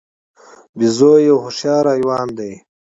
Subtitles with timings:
[0.77, 2.53] بیزو یو هوښیار حیوان دی.